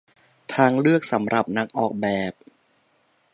[0.53, 2.33] ทางเลือกสำหรับนักออกแบบ